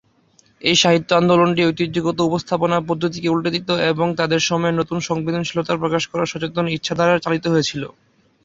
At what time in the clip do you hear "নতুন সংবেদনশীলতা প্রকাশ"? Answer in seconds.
4.79-6.03